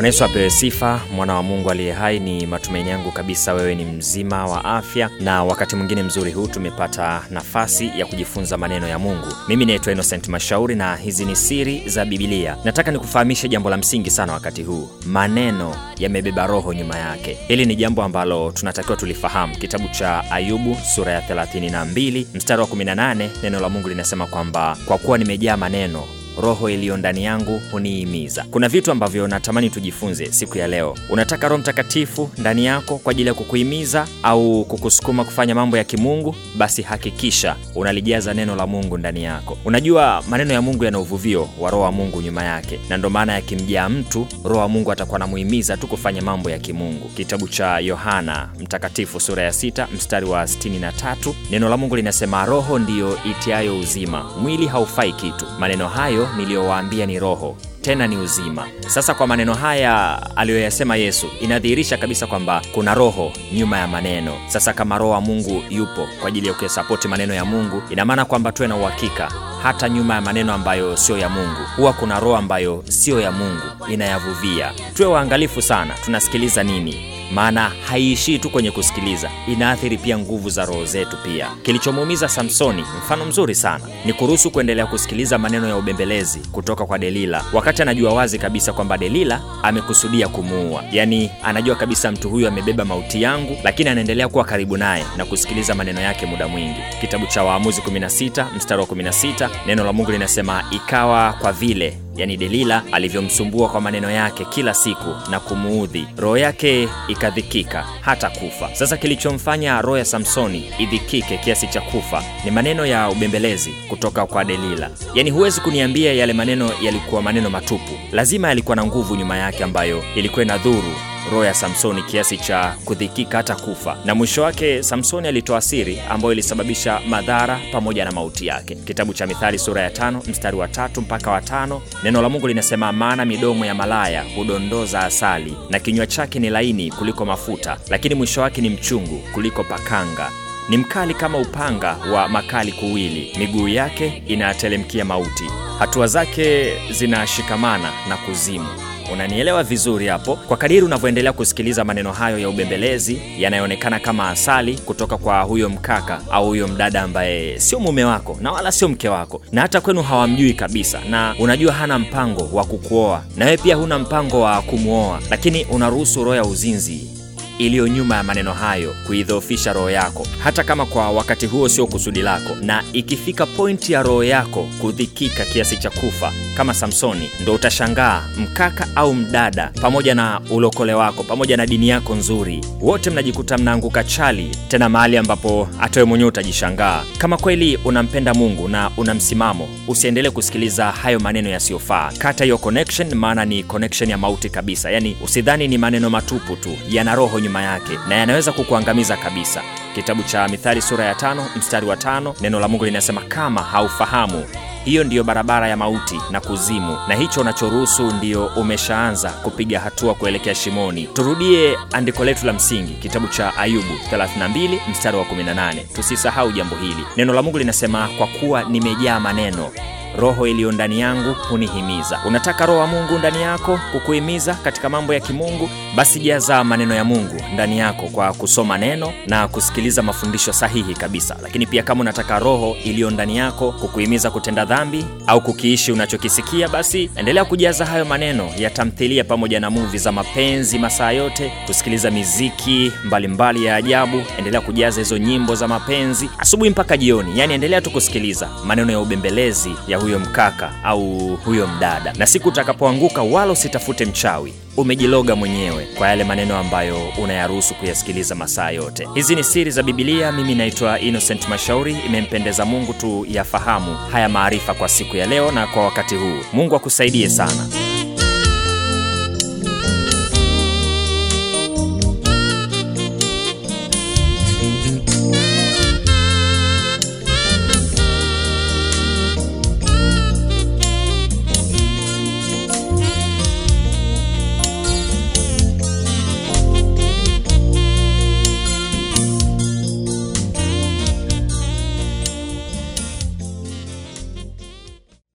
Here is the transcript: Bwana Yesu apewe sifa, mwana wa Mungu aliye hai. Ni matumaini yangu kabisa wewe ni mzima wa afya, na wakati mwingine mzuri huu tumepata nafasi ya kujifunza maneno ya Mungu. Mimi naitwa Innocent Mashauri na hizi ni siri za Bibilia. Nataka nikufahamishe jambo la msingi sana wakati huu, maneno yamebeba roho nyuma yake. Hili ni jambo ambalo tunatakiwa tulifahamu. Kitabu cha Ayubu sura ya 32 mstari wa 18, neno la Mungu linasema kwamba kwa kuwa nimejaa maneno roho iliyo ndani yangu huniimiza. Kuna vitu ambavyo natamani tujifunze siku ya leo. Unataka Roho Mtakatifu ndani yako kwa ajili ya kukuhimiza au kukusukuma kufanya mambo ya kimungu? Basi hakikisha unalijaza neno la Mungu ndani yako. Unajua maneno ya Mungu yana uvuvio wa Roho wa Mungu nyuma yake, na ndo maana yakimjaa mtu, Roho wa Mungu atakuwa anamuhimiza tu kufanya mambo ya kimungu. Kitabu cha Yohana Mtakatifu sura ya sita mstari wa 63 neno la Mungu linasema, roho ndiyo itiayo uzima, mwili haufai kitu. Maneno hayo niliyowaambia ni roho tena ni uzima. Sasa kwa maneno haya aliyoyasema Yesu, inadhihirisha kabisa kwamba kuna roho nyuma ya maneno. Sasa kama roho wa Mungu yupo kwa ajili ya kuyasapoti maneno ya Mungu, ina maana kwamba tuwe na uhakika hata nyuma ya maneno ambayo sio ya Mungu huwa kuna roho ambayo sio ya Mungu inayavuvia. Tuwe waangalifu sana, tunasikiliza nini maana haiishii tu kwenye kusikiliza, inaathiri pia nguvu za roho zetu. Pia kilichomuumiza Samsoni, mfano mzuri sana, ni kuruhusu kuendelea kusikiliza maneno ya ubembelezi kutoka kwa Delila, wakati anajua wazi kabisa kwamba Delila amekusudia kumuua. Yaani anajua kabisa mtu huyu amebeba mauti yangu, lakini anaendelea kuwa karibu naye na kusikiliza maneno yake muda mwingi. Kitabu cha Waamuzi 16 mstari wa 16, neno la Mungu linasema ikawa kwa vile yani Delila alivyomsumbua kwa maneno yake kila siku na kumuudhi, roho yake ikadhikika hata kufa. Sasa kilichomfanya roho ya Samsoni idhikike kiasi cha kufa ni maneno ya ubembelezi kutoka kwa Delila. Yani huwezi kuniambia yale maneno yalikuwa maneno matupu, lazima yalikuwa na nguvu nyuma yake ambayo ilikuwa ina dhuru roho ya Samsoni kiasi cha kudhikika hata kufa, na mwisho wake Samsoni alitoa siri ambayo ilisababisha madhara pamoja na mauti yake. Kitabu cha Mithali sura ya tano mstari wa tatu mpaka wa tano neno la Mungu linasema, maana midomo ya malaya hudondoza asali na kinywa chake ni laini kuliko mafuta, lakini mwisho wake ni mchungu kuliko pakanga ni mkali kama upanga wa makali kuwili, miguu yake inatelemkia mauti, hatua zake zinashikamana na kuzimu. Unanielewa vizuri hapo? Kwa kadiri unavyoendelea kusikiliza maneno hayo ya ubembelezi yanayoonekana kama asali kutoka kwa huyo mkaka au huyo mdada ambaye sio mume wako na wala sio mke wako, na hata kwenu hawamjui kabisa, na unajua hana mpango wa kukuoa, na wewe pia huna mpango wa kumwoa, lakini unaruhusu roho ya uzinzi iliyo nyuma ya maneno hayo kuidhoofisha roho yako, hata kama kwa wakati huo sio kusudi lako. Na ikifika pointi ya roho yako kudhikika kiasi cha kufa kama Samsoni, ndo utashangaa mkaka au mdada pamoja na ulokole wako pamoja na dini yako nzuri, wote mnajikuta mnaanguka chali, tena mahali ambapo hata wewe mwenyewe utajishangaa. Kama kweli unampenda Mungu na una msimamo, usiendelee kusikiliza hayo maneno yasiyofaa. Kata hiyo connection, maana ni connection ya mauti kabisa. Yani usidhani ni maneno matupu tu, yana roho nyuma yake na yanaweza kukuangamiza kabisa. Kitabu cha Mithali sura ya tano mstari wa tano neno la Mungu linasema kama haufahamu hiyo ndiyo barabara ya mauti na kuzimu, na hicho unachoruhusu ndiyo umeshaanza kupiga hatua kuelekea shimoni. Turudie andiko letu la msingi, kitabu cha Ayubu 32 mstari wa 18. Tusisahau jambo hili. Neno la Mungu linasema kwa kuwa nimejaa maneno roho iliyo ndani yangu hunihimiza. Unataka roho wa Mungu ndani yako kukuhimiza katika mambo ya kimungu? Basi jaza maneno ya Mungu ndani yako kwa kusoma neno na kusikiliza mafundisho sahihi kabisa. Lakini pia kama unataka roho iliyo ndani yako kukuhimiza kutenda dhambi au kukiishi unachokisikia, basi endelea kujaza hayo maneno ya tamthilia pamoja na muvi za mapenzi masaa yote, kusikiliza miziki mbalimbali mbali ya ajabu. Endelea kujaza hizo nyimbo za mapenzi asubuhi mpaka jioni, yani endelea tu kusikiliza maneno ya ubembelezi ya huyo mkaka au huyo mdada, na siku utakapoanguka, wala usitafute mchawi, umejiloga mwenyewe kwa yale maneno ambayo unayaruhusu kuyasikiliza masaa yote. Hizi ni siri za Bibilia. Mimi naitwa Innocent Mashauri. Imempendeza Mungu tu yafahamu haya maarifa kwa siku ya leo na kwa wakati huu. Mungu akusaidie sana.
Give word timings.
Bwana 0.00 0.08
Yesu 0.08 0.24
apewe 0.24 0.50
sifa, 0.50 1.00
mwana 1.14 1.34
wa 1.34 1.42
Mungu 1.42 1.70
aliye 1.70 1.92
hai. 1.92 2.20
Ni 2.20 2.46
matumaini 2.46 2.90
yangu 2.90 3.12
kabisa 3.12 3.54
wewe 3.54 3.74
ni 3.74 3.84
mzima 3.84 4.46
wa 4.46 4.64
afya, 4.64 5.10
na 5.20 5.44
wakati 5.44 5.76
mwingine 5.76 6.02
mzuri 6.02 6.32
huu 6.32 6.46
tumepata 6.46 7.22
nafasi 7.30 7.92
ya 7.96 8.06
kujifunza 8.06 8.56
maneno 8.58 8.88
ya 8.88 8.98
Mungu. 8.98 9.26
Mimi 9.48 9.66
naitwa 9.66 9.92
Innocent 9.92 10.28
Mashauri 10.28 10.74
na 10.74 10.96
hizi 10.96 11.24
ni 11.24 11.36
siri 11.36 11.82
za 11.88 12.04
Bibilia. 12.04 12.56
Nataka 12.64 12.90
nikufahamishe 12.90 13.48
jambo 13.48 13.70
la 13.70 13.76
msingi 13.76 14.10
sana 14.10 14.32
wakati 14.32 14.62
huu, 14.62 14.88
maneno 15.06 15.76
yamebeba 15.98 16.46
roho 16.46 16.72
nyuma 16.74 16.98
yake. 16.98 17.38
Hili 17.48 17.66
ni 17.66 17.76
jambo 17.76 18.02
ambalo 18.02 18.50
tunatakiwa 18.52 18.96
tulifahamu. 18.96 19.56
Kitabu 19.56 19.88
cha 19.88 20.30
Ayubu 20.30 20.76
sura 20.94 21.12
ya 21.12 21.20
32 21.20 22.26
mstari 22.34 22.60
wa 22.60 22.66
18, 22.66 23.28
neno 23.42 23.60
la 23.60 23.68
Mungu 23.68 23.88
linasema 23.88 24.26
kwamba 24.26 24.76
kwa 24.86 24.98
kuwa 24.98 25.18
nimejaa 25.18 25.56
maneno 25.56 26.04
roho 26.40 26.70
iliyo 26.70 26.96
ndani 26.96 27.24
yangu 27.24 27.60
huniimiza. 27.72 28.44
Kuna 28.50 28.68
vitu 28.68 28.92
ambavyo 28.92 29.28
natamani 29.28 29.70
tujifunze 29.70 30.26
siku 30.32 30.58
ya 30.58 30.66
leo. 30.68 30.94
Unataka 31.10 31.48
Roho 31.48 31.60
Mtakatifu 31.60 32.30
ndani 32.38 32.64
yako 32.66 32.98
kwa 32.98 33.10
ajili 33.10 33.28
ya 33.28 33.34
kukuhimiza 33.34 34.06
au 34.22 34.64
kukusukuma 34.64 35.24
kufanya 35.24 35.54
mambo 35.54 35.76
ya 35.76 35.84
kimungu? 35.84 36.34
Basi 36.56 36.82
hakikisha 36.82 37.56
unalijaza 37.74 38.34
neno 38.34 38.56
la 38.56 38.66
Mungu 38.66 38.98
ndani 38.98 39.24
yako. 39.24 39.58
Unajua 39.64 40.22
maneno 40.28 40.54
ya 40.54 40.62
Mungu 40.62 40.84
yana 40.84 40.98
uvuvio 40.98 41.48
wa 41.60 41.70
Roho 41.70 41.82
wa 41.84 41.92
Mungu 41.92 42.22
nyuma 42.22 42.44
yake, 42.44 42.80
na 42.88 42.96
ndo 42.96 43.10
maana 43.10 43.32
yakimjaa 43.32 43.88
mtu, 43.88 44.26
Roho 44.44 44.60
wa 44.60 44.68
Mungu 44.68 44.92
atakuwa 44.92 45.16
anamuhimiza 45.16 45.76
tu 45.76 45.86
kufanya 45.86 46.22
mambo 46.22 46.50
ya 46.50 46.58
kimungu. 46.58 47.08
Kitabu 47.08 47.48
cha 47.48 47.78
Yohana 47.78 48.48
Mtakatifu 48.60 49.20
sura 49.20 49.42
ya 49.42 49.52
sita 49.52 49.88
mstari 49.94 50.26
wa 50.26 50.44
63 50.44 51.32
neno 51.50 51.68
la 51.68 51.76
Mungu 51.76 51.96
linasema, 51.96 52.44
roho 52.44 52.78
ndiyo 52.78 53.18
itiayo 53.24 53.78
uzima, 53.78 54.24
mwili 54.42 54.66
haufai 54.66 55.12
kitu. 55.12 55.46
Maneno 55.58 55.88
hayo 55.88 56.28
niliyowaambia 56.36 57.06
ni 57.06 57.18
roho 57.18 57.56
tena 57.82 58.06
ni 58.06 58.16
uzima. 58.16 58.66
Sasa 58.86 59.14
kwa 59.14 59.26
maneno 59.26 59.54
haya 59.54 60.18
aliyoyasema 60.36 60.96
Yesu, 60.96 61.26
inadhihirisha 61.40 61.96
kabisa 61.96 62.26
kwamba 62.26 62.62
kuna 62.72 62.94
roho 62.94 63.32
nyuma 63.52 63.78
ya 63.78 63.86
maneno. 63.88 64.32
Sasa 64.46 64.72
kama 64.72 64.98
roho 64.98 65.10
wa 65.12 65.20
Mungu 65.20 65.62
yupo 65.70 66.06
kwa 66.20 66.28
ajili 66.28 66.46
ya 66.48 66.54
kuyasapoti 66.54 67.08
maneno 67.08 67.34
ya 67.34 67.44
Mungu, 67.44 67.82
ina 67.90 68.04
maana 68.04 68.24
kwamba 68.24 68.52
tuwe 68.52 68.68
na 68.68 68.76
uhakika 68.76 69.32
hata 69.62 69.88
nyuma 69.88 70.14
ya 70.14 70.20
maneno 70.20 70.52
ambayo 70.54 70.96
sio 70.96 71.18
ya 71.18 71.28
Mungu 71.28 71.60
huwa 71.76 71.92
kuna 71.92 72.20
roho 72.20 72.36
ambayo 72.36 72.84
sio 72.88 73.20
ya 73.20 73.32
Mungu 73.32 73.62
inayavuvia. 73.88 74.72
Tuwe 74.94 75.08
waangalifu 75.08 75.62
sana, 75.62 75.94
tunasikiliza 76.04 76.62
nini 76.62 77.09
maana 77.30 77.72
haiishii 77.88 78.38
tu 78.38 78.50
kwenye 78.50 78.70
kusikiliza, 78.70 79.30
inaathiri 79.48 79.98
pia 79.98 80.18
nguvu 80.18 80.50
za 80.50 80.64
roho 80.64 80.84
zetu. 80.84 81.16
Pia 81.24 81.48
kilichomuumiza 81.62 82.28
Samsoni, 82.28 82.84
mfano 83.04 83.24
mzuri 83.26 83.54
sana, 83.54 83.84
ni 84.04 84.12
kuruhusu 84.12 84.50
kuendelea 84.50 84.86
kusikiliza 84.86 85.38
maneno 85.38 85.68
ya 85.68 85.76
ubembelezi 85.76 86.38
kutoka 86.52 86.86
kwa 86.86 86.98
Delila, 86.98 87.44
wakati 87.52 87.82
anajua 87.82 88.12
wazi 88.12 88.38
kabisa 88.38 88.72
kwamba 88.72 88.98
Delila 88.98 89.40
amekusudia 89.62 90.28
kumuua. 90.28 90.84
Yaani 90.92 91.30
anajua 91.44 91.74
kabisa 91.76 92.12
mtu 92.12 92.30
huyu 92.30 92.48
amebeba 92.48 92.84
mauti 92.84 93.22
yangu, 93.22 93.56
lakini 93.64 93.90
anaendelea 93.90 94.28
kuwa 94.28 94.44
karibu 94.44 94.76
naye 94.76 95.04
na 95.16 95.24
kusikiliza 95.24 95.74
maneno 95.74 96.00
yake 96.00 96.26
muda 96.26 96.48
mwingi. 96.48 96.80
Kitabu 97.00 97.26
cha 97.26 97.42
Waamuzi 97.44 97.80
16 97.80 98.46
mstari 98.56 98.80
wa 98.80 98.86
16, 98.86 99.50
neno 99.66 99.84
la 99.84 99.92
Mungu 99.92 100.10
linasema 100.10 100.64
ikawa 100.70 101.32
kwa 101.32 101.52
vile 101.52 101.98
yani 102.20 102.36
Delila 102.36 102.82
alivyomsumbua 102.92 103.68
kwa 103.68 103.80
maneno 103.80 104.10
yake 104.10 104.44
kila 104.44 104.74
siku 104.74 105.14
na 105.30 105.40
kumuudhi, 105.40 106.06
roho 106.16 106.38
yake 106.38 106.88
ikadhikika 107.08 107.86
hata 108.00 108.30
kufa. 108.30 108.74
Sasa 108.74 108.96
kilichomfanya 108.96 109.82
roho 109.82 109.98
ya 109.98 110.04
Samsoni 110.04 110.64
idhikike 110.78 111.36
kiasi 111.38 111.66
cha 111.66 111.80
kufa 111.80 112.22
ni 112.44 112.50
maneno 112.50 112.86
ya 112.86 113.08
ubembelezi 113.08 113.70
kutoka 113.88 114.26
kwa 114.26 114.44
Delila. 114.44 114.90
Yani 115.14 115.30
huwezi 115.30 115.60
kuniambia 115.60 116.12
yale 116.12 116.32
maneno 116.32 116.70
yalikuwa 116.82 117.22
maneno 117.22 117.50
matupu, 117.50 117.92
lazima 118.12 118.48
yalikuwa 118.48 118.76
na 118.76 118.84
nguvu 118.86 119.16
nyuma 119.16 119.36
yake 119.36 119.64
ambayo 119.64 120.04
ilikuwa 120.16 120.44
ina 120.44 120.58
dhuru 120.58 120.92
roho 121.30 121.44
ya 121.44 121.54
Samsoni 121.54 122.02
kiasi 122.02 122.36
cha 122.38 122.76
kudhikika 122.84 123.36
hata 123.36 123.54
kufa, 123.56 123.96
na 124.04 124.14
mwisho 124.14 124.42
wake 124.42 124.82
Samsoni 124.82 125.28
alitoa 125.28 125.60
siri 125.60 126.00
ambayo 126.10 126.32
ilisababisha 126.32 127.00
madhara 127.08 127.60
pamoja 127.72 128.04
na 128.04 128.12
mauti 128.12 128.46
yake. 128.46 128.74
Kitabu 128.74 129.14
cha 129.14 129.26
Mithali 129.26 129.58
sura 129.58 129.82
ya 129.82 129.90
tano 129.90 130.22
mstari 130.28 130.56
wa 130.56 130.68
tatu 130.68 131.00
mpaka 131.00 131.30
wa 131.30 131.40
tano 131.40 131.82
neno 132.04 132.22
la 132.22 132.28
Mungu 132.28 132.48
linasema, 132.48 132.92
maana 132.92 133.24
midomo 133.24 133.64
ya 133.66 133.74
malaya 133.74 134.24
hudondoza 134.36 135.00
asali 135.00 135.56
na 135.70 135.78
kinywa 135.78 136.06
chake 136.06 136.38
ni 136.38 136.50
laini 136.50 136.90
kuliko 136.90 137.24
mafuta, 137.24 137.78
lakini 137.88 138.14
mwisho 138.14 138.40
wake 138.40 138.60
ni 138.60 138.70
mchungu 138.70 139.18
kuliko 139.34 139.64
pakanga 139.64 140.30
ni 140.68 140.76
mkali 140.76 141.14
kama 141.14 141.38
upanga 141.38 141.96
wa 142.12 142.28
makali 142.28 142.72
kuwili, 142.72 143.32
miguu 143.38 143.68
yake 143.68 144.22
inatelemkia 144.26 145.04
mauti, 145.04 145.44
hatua 145.78 146.06
zake 146.06 146.72
zinashikamana 146.92 147.90
na 148.08 148.16
kuzimu. 148.16 148.89
Unanielewa 149.12 149.62
vizuri 149.62 150.06
hapo? 150.06 150.36
Kwa 150.36 150.56
kadiri 150.56 150.82
unavyoendelea 150.82 151.32
kusikiliza 151.32 151.84
maneno 151.84 152.12
hayo 152.12 152.38
ya 152.38 152.48
ubembelezi 152.48 153.22
yanayoonekana 153.38 154.00
kama 154.00 154.28
asali 154.30 154.74
kutoka 154.78 155.16
kwa 155.18 155.40
huyo 155.42 155.68
mkaka 155.68 156.20
au 156.30 156.46
huyo 156.46 156.68
mdada 156.68 157.02
ambaye 157.02 157.58
sio 157.60 157.80
mume 157.80 158.04
wako 158.04 158.38
na 158.42 158.52
wala 158.52 158.72
sio 158.72 158.88
mke 158.88 159.08
wako, 159.08 159.42
na 159.52 159.60
hata 159.60 159.80
kwenu 159.80 160.02
hawamjui 160.02 160.52
kabisa, 160.52 161.00
na 161.10 161.34
unajua 161.38 161.72
hana 161.72 161.98
mpango 161.98 162.48
wa 162.52 162.64
kukuoa, 162.64 163.22
na 163.36 163.44
wewe 163.44 163.56
pia 163.56 163.76
huna 163.76 163.98
mpango 163.98 164.40
wa 164.40 164.62
kumwoa, 164.62 165.20
lakini 165.30 165.64
unaruhusu 165.64 166.24
roho 166.24 166.36
ya 166.36 166.44
uzinzi 166.44 167.19
iliyo 167.60 167.88
nyuma 167.88 168.16
ya 168.16 168.22
maneno 168.22 168.52
hayo 168.54 168.94
kuidhoofisha 169.06 169.72
roho 169.72 169.90
yako, 169.90 170.26
hata 170.44 170.64
kama 170.64 170.86
kwa 170.86 171.10
wakati 171.10 171.46
huo 171.46 171.68
sio 171.68 171.86
kusudi 171.86 172.22
lako. 172.22 172.56
Na 172.62 172.84
ikifika 172.92 173.46
pointi 173.46 173.92
ya 173.92 174.02
roho 174.02 174.24
yako 174.24 174.68
kudhikika 174.80 175.44
kiasi 175.44 175.76
cha 175.76 175.90
kufa 175.90 176.32
kama 176.56 176.74
Samsoni, 176.74 177.30
ndo 177.42 177.54
utashangaa 177.54 178.22
mkaka 178.38 178.88
au 178.96 179.14
mdada 179.14 179.72
pamoja 179.80 180.14
na 180.14 180.40
ulokole 180.50 180.94
wako 180.94 181.22
pamoja 181.22 181.56
na 181.56 181.66
dini 181.66 181.88
yako 181.88 182.14
nzuri, 182.14 182.60
wote 182.80 183.10
mnajikuta 183.10 183.58
mnaanguka 183.58 184.04
chali, 184.04 184.50
tena 184.68 184.88
mahali 184.88 185.16
ambapo 185.16 185.68
hata 185.78 186.00
wewe 186.00 186.08
mwenyewe 186.08 186.28
utajishangaa. 186.28 187.02
Kama 187.18 187.36
kweli 187.36 187.76
unampenda 187.84 188.34
Mungu 188.34 188.68
na 188.68 188.90
una 188.96 189.14
msimamo, 189.14 189.68
usiendelee 189.88 190.30
kusikiliza 190.30 190.90
hayo 190.90 191.20
maneno 191.20 191.48
yasiyofaa. 191.50 192.12
Kata 192.18 192.44
hiyo 192.44 192.58
connection, 192.58 193.14
maana 193.14 193.44
ni 193.44 193.62
connection 193.62 194.10
ya 194.10 194.18
mauti 194.18 194.50
kabisa. 194.50 194.90
Yani 194.90 195.16
usidhani 195.24 195.68
ni 195.68 195.78
maneno 195.78 196.10
matupu 196.10 196.56
tu, 196.56 196.76
yana 196.90 197.14
roho 197.14 197.38
nyuma 197.50 197.62
yake 197.62 197.98
na 198.08 198.14
yanaweza 198.14 198.52
kukuangamiza 198.52 199.16
kabisa. 199.16 199.62
Kitabu 199.94 200.22
cha 200.22 200.48
Mithali 200.48 200.82
sura 200.82 201.04
ya 201.04 201.14
tano 201.14 201.46
mstari 201.56 201.86
wa 201.86 201.96
tano 201.96 202.34
neno 202.40 202.60
la 202.60 202.68
Mungu 202.68 202.84
linasema 202.84 203.20
kama 203.20 203.62
haufahamu 203.62 204.44
hiyo 204.84 205.04
ndiyo 205.04 205.24
barabara 205.24 205.68
ya 205.68 205.76
mauti 205.76 206.20
na 206.30 206.40
kuzimu, 206.40 206.98
na 207.08 207.14
hicho 207.14 207.40
unachoruhusu 207.40 208.02
ndiyo 208.02 208.46
umeshaanza 208.46 209.30
kupiga 209.30 209.80
hatua 209.80 210.14
kuelekea 210.14 210.54
shimoni. 210.54 211.06
Turudie 211.06 211.76
andiko 211.92 212.24
letu 212.24 212.46
la 212.46 212.52
msingi, 212.52 212.92
kitabu 212.92 213.28
cha 213.28 213.56
Ayubu 213.56 213.94
32 214.12 214.78
mstari 214.90 215.16
wa 215.16 215.24
18. 215.24 215.74
Tusisahau 215.94 216.52
jambo 216.52 216.76
hili. 216.76 217.04
Neno 217.16 217.32
la 217.32 217.42
Mungu 217.42 217.58
linasema 217.58 218.08
kwa 218.18 218.26
kuwa 218.26 218.62
nimejaa 218.64 219.20
maneno 219.20 219.70
roho 220.18 220.46
iliyo 220.46 220.72
ndani 220.72 221.00
yangu 221.00 221.34
hunihimiza. 221.48 222.20
Unataka 222.26 222.66
roho 222.66 222.80
wa 222.80 222.86
Mungu 222.86 223.18
ndani 223.18 223.42
yako 223.42 223.80
kukuhimiza 223.92 224.54
katika 224.54 224.88
mambo 224.88 225.14
ya 225.14 225.20
kimungu? 225.20 225.70
Basi 225.94 226.20
jaza 226.20 226.64
maneno 226.64 226.94
ya 226.94 227.04
Mungu 227.04 227.42
ndani 227.54 227.78
yako 227.78 228.06
kwa 228.08 228.32
kusoma 228.32 228.78
neno 228.78 229.12
na 229.26 229.48
kusikiliza 229.48 230.02
mafundisho 230.02 230.52
sahihi 230.52 230.94
kabisa. 230.94 231.36
Lakini 231.42 231.66
pia 231.66 231.82
kama 231.82 232.00
unataka 232.00 232.38
roho 232.38 232.76
iliyo 232.84 233.10
ndani 233.10 233.36
yako 233.36 233.72
kukuhimiza 233.72 234.30
kutenda 234.30 234.64
dhambi 234.64 235.04
au 235.26 235.40
kukiishi 235.40 235.92
unachokisikia, 235.92 236.68
basi 236.68 237.10
endelea 237.16 237.44
kujaza 237.44 237.86
hayo 237.86 238.04
maneno 238.04 238.48
ya 238.58 238.70
tamthilia 238.70 239.24
pamoja 239.24 239.60
na 239.60 239.70
muvi 239.70 239.98
za 239.98 240.12
mapenzi 240.12 240.78
masaa 240.78 241.10
yote, 241.10 241.52
kusikiliza 241.66 242.10
miziki 242.10 242.92
mbalimbali 243.04 243.28
mbali 243.28 243.64
ya 243.64 243.76
ajabu. 243.76 244.22
Endelea 244.38 244.60
kujaza 244.60 245.00
hizo 245.00 245.18
nyimbo 245.18 245.54
za 245.54 245.68
mapenzi 245.68 246.30
asubuhi 246.38 246.70
mpaka 246.70 246.96
jioni, 246.96 247.38
yani 247.38 247.54
endelea 247.54 247.80
tu 247.80 247.90
kusikiliza 247.90 248.48
maneno 248.64 248.92
ya 248.92 249.00
ubembelezi 249.00 249.70
ya 249.88 249.98
huyo 249.98 250.18
mkaka 250.18 250.70
au 250.84 251.36
huyo 251.36 251.66
mdada, 251.66 252.12
na 252.12 252.26
siku 252.26 252.48
utakapoanguka, 252.48 253.22
wala 253.22 253.52
usitafute 253.52 254.04
mchawi, 254.06 254.52
umejiloga 254.76 255.36
mwenyewe 255.36 255.86
kwa 255.98 256.08
yale 256.08 256.24
maneno 256.24 256.56
ambayo 256.56 256.96
unayaruhusu 257.22 257.74
kuyasikiliza 257.74 258.34
masaa 258.34 258.70
yote. 258.70 259.08
Hizi 259.14 259.34
ni 259.36 259.44
siri 259.44 259.70
za 259.70 259.82
Bibilia. 259.82 260.32
Mimi 260.32 260.54
naitwa 260.54 261.00
Innocent 261.00 261.48
Mashauri. 261.48 261.96
Imempendeza 262.06 262.64
Mungu 262.64 262.92
tu 262.92 263.26
yafahamu 263.28 263.96
haya 263.96 264.28
maarifa 264.28 264.74
kwa 264.74 264.88
siku 264.88 265.16
ya 265.16 265.26
leo 265.26 265.52
na 265.52 265.66
kwa 265.66 265.84
wakati 265.84 266.14
huu. 266.14 266.38
Mungu 266.52 266.76
akusaidie 266.76 267.28
sana. 267.28 267.68